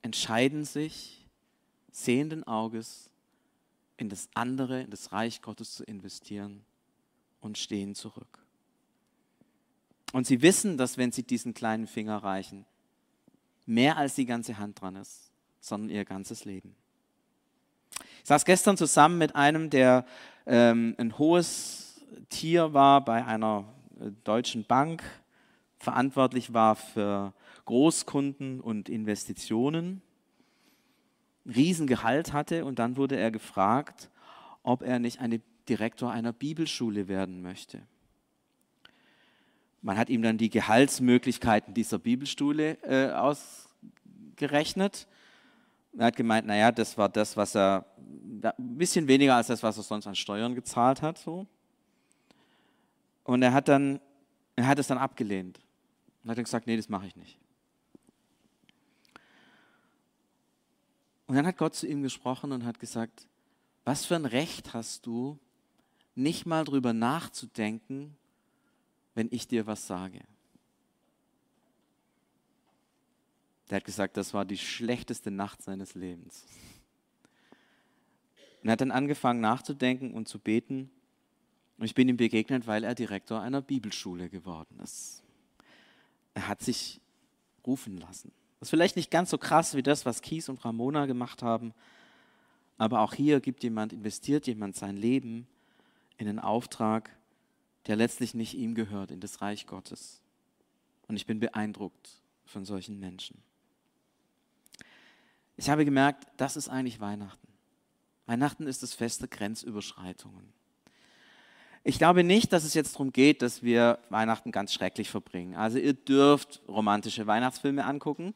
[0.02, 1.24] entscheiden sich
[1.92, 3.09] sehenden Auges
[4.00, 6.64] in das andere, in das Reich Gottes zu investieren
[7.40, 8.38] und stehen zurück.
[10.12, 12.64] Und sie wissen, dass wenn sie diesen kleinen Finger reichen,
[13.66, 16.74] mehr als die ganze Hand dran ist, sondern ihr ganzes Leben.
[18.22, 20.06] Ich saß gestern zusammen mit einem, der
[20.46, 23.66] ähm, ein hohes Tier war bei einer
[24.00, 25.02] äh, deutschen Bank,
[25.78, 27.34] verantwortlich war für
[27.66, 30.00] Großkunden und Investitionen,
[31.46, 34.10] Riesengehalt hatte und dann wurde er gefragt,
[34.62, 37.82] ob er nicht eine Direktor einer Bibelschule werden möchte.
[39.82, 45.06] Man hat ihm dann die Gehaltsmöglichkeiten dieser Bibelschule äh, ausgerechnet
[45.98, 47.84] er hat gemeint, naja, das war das, was er,
[48.42, 51.18] ein bisschen weniger als das, was er sonst an Steuern gezahlt hat.
[51.18, 51.46] So.
[53.24, 54.00] Und er hat dann,
[54.56, 55.60] er hat es dann abgelehnt.
[56.22, 57.38] Und hat dann gesagt, nee, das mache ich nicht.
[61.30, 63.28] Und dann hat Gott zu ihm gesprochen und hat gesagt,
[63.84, 65.38] was für ein Recht hast du,
[66.16, 68.16] nicht mal drüber nachzudenken,
[69.14, 70.24] wenn ich dir was sage?
[73.68, 76.44] Der hat gesagt, das war die schlechteste Nacht seines Lebens.
[78.60, 80.90] Und er hat dann angefangen nachzudenken und zu beten.
[81.78, 85.22] Und ich bin ihm begegnet, weil er Direktor einer Bibelschule geworden ist.
[86.34, 87.00] Er hat sich
[87.64, 88.32] rufen lassen.
[88.60, 91.72] Das ist vielleicht nicht ganz so krass wie das, was Kies und Ramona gemacht haben,
[92.76, 95.46] aber auch hier gibt jemand, investiert jemand sein Leben
[96.18, 97.10] in einen Auftrag,
[97.86, 100.20] der letztlich nicht ihm gehört, in das Reich Gottes.
[101.08, 103.42] Und ich bin beeindruckt von solchen Menschen.
[105.56, 107.48] Ich habe gemerkt, das ist eigentlich Weihnachten.
[108.26, 110.52] Weihnachten ist das Fest der Grenzüberschreitungen.
[111.82, 115.54] Ich glaube nicht, dass es jetzt darum geht, dass wir Weihnachten ganz schrecklich verbringen.
[115.54, 118.34] Also ihr dürft romantische Weihnachtsfilme angucken.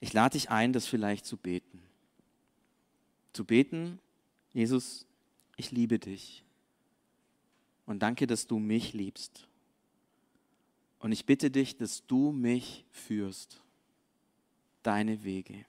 [0.00, 1.82] Ich lade dich ein, das vielleicht zu beten.
[3.32, 3.98] Zu beten,
[4.52, 5.06] Jesus,
[5.56, 6.44] ich liebe dich
[7.88, 9.48] und danke, dass du mich liebst.
[10.98, 13.62] Und ich bitte dich, dass du mich führst,
[14.82, 15.64] deine Wege.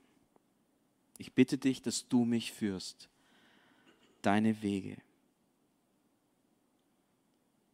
[1.18, 3.08] Ich bitte dich, dass du mich führst,
[4.22, 4.98] deine Wege.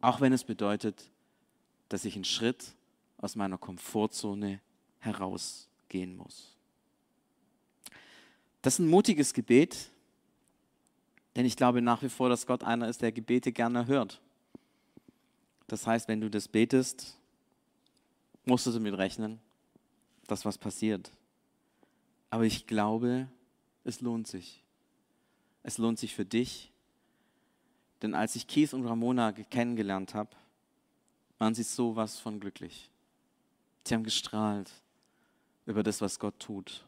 [0.00, 1.10] Auch wenn es bedeutet,
[1.88, 2.72] dass ich einen Schritt
[3.18, 4.60] aus meiner Komfortzone
[5.00, 6.54] herausgehen muss.
[8.62, 9.90] Das ist ein mutiges Gebet,
[11.34, 14.20] denn ich glaube nach wie vor, dass Gott einer ist, der Gebete gerne hört.
[15.66, 17.18] Das heißt, wenn du das betest,
[18.44, 19.40] musst du damit rechnen,
[20.26, 21.10] dass was passiert.
[22.30, 23.28] Aber ich glaube,
[23.84, 24.62] es lohnt sich.
[25.62, 26.70] Es lohnt sich für dich.
[28.02, 30.30] Denn als ich Kies und Ramona kennengelernt habe,
[31.38, 32.90] waren sie sowas von glücklich.
[33.84, 34.70] Sie haben gestrahlt
[35.64, 36.84] über das, was Gott tut.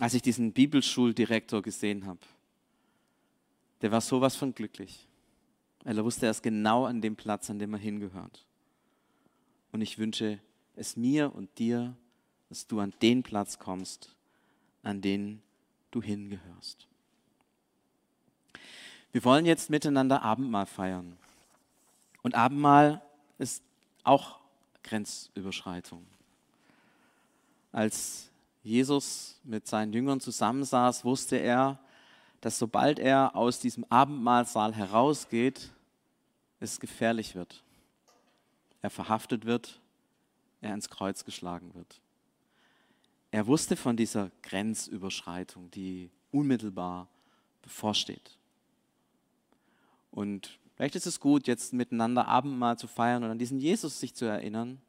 [0.00, 2.20] Als ich diesen Bibelschuldirektor gesehen habe,
[3.80, 5.06] der war sowas von glücklich.
[5.84, 8.46] Weil er wusste, er ist genau an dem Platz, an dem er hingehört.
[9.70, 10.40] Und ich wünsche
[10.76, 11.94] es mir und dir,
[12.48, 14.14] dass du an den Platz kommst,
[14.82, 15.42] an den
[15.90, 16.86] du hingehörst.
[19.12, 21.16] Wir wollen jetzt miteinander Abendmahl feiern.
[22.22, 23.02] Und Abendmahl
[23.38, 23.62] ist
[24.02, 24.40] auch
[24.82, 26.04] Grenzüberschreitung.
[27.70, 28.30] Als
[28.62, 31.78] Jesus mit seinen Jüngern zusammensaß, wusste er,
[32.44, 35.70] dass sobald er aus diesem Abendmahlsaal herausgeht,
[36.60, 37.64] es gefährlich wird
[38.84, 39.80] er verhaftet wird,
[40.60, 42.02] er ans Kreuz geschlagen wird.
[43.30, 47.08] Er wusste von dieser Grenzüberschreitung, die unmittelbar
[47.62, 48.36] bevorsteht.
[50.10, 54.12] Und vielleicht ist es gut, jetzt miteinander Abendmahl zu feiern und an diesen Jesus sich
[54.14, 54.82] zu erinnern,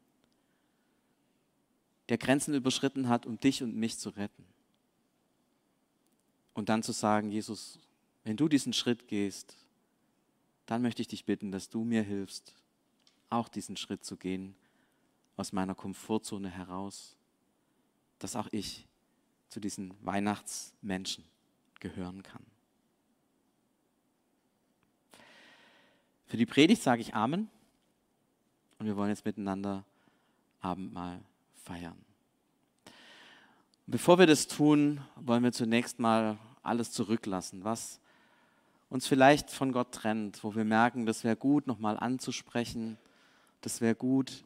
[2.10, 4.44] der Grenzen überschritten hat, um dich und mich zu retten.
[6.56, 7.78] Und dann zu sagen, Jesus,
[8.24, 9.58] wenn du diesen Schritt gehst,
[10.64, 12.54] dann möchte ich dich bitten, dass du mir hilfst,
[13.28, 14.56] auch diesen Schritt zu gehen
[15.36, 17.14] aus meiner Komfortzone heraus,
[18.18, 18.86] dass auch ich
[19.50, 21.24] zu diesen Weihnachtsmenschen
[21.78, 22.46] gehören kann.
[26.24, 27.50] Für die Predigt sage ich Amen
[28.78, 29.84] und wir wollen jetzt miteinander
[30.60, 32.05] Abendmahl feiern.
[33.86, 38.00] Bevor wir das tun, wollen wir zunächst mal alles zurücklassen, was
[38.90, 42.98] uns vielleicht von Gott trennt, wo wir merken, das wäre gut, nochmal anzusprechen,
[43.60, 44.44] das wäre gut,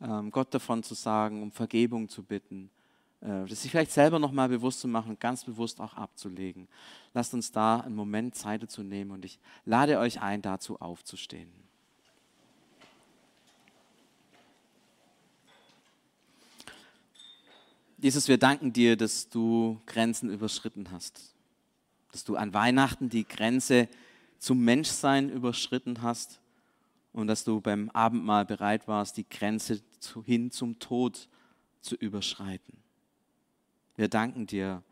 [0.00, 2.70] ähm, Gott davon zu sagen, um Vergebung zu bitten,
[3.20, 6.68] äh, das sich vielleicht selber nochmal bewusst zu machen und ganz bewusst auch abzulegen.
[7.12, 11.63] Lasst uns da einen Moment Zeit zu nehmen und ich lade euch ein, dazu aufzustehen.
[18.04, 21.34] Jesus, wir danken dir, dass du Grenzen überschritten hast,
[22.12, 23.88] dass du an Weihnachten die Grenze
[24.38, 26.38] zum Menschsein überschritten hast
[27.14, 29.80] und dass du beim Abendmahl bereit warst, die Grenze
[30.26, 31.30] hin zum Tod
[31.80, 32.76] zu überschreiten.
[33.96, 34.82] Wir danken dir,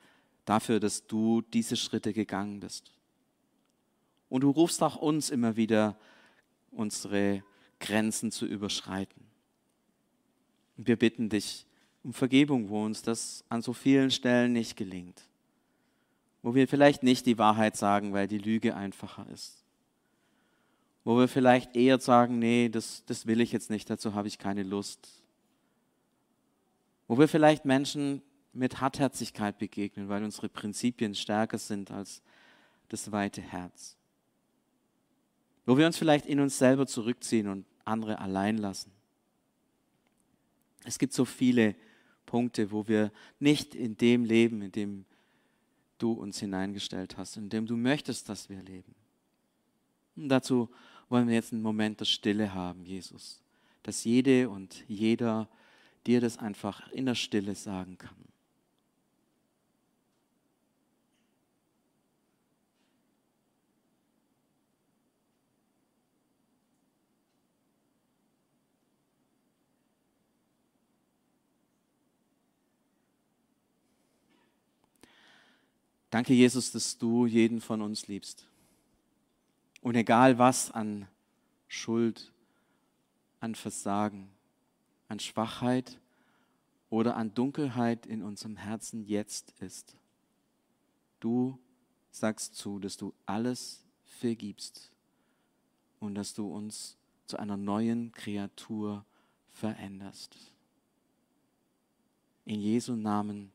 [0.47, 2.93] dafür, dass du diese Schritte gegangen bist.
[4.31, 5.99] Und du rufst auch uns immer wieder,
[6.71, 7.45] unsere
[7.79, 9.27] Grenzen zu überschreiten.
[10.79, 11.67] Wir bitten dich
[12.05, 15.23] um Vergebung, wo uns das an so vielen Stellen nicht gelingt.
[16.43, 19.65] Wo wir vielleicht nicht die Wahrheit sagen, weil die Lüge einfacher ist.
[21.05, 24.39] Wo wir vielleicht eher sagen, nee, das, das will ich jetzt nicht, dazu habe ich
[24.39, 25.23] keine Lust.
[27.07, 28.23] Wo wir vielleicht Menschen
[28.53, 32.23] mit Hartherzigkeit begegnen, weil unsere Prinzipien stärker sind als
[32.89, 33.97] das weite Herz.
[35.65, 38.93] Wo wir uns vielleicht in uns selber zurückziehen und andere allein lassen.
[40.85, 41.75] Es gibt so viele
[42.33, 45.05] Punkte, wo wir nicht in dem leben, in dem
[45.99, 48.95] du uns hineingestellt hast, in dem du möchtest, dass wir leben.
[50.17, 50.71] Und dazu
[51.11, 53.43] wollen wir jetzt einen Moment der Stille haben, Jesus,
[53.83, 55.47] dass jede und jeder
[56.07, 58.32] dir das einfach in der Stille sagen kann.
[76.13, 78.47] Danke, Jesus, dass du jeden von uns liebst.
[79.81, 81.09] Und egal was an
[81.69, 82.31] Schuld,
[83.41, 84.29] an Versagen,
[85.09, 85.99] an Schwachheit
[86.91, 89.97] oder an Dunkelheit in unserem Herzen jetzt ist,
[91.19, 91.59] du
[92.11, 94.93] sagst zu, dass du alles vergibst
[95.99, 99.07] und dass du uns zu einer neuen Kreatur
[99.49, 100.37] veränderst.
[102.45, 103.51] In Jesu Namen,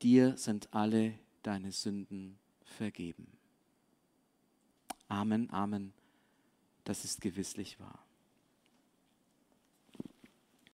[0.00, 3.26] dir sind alle deine Sünden vergeben.
[5.08, 5.92] Amen, Amen.
[6.84, 8.01] Das ist gewisslich wahr.